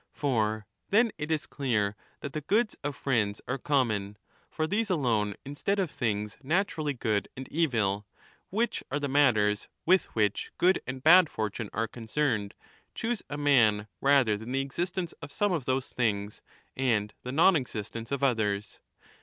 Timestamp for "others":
18.23-18.79